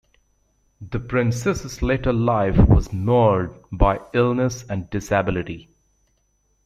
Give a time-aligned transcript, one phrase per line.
[0.89, 5.69] The Princess's later life was marred by illness and disability.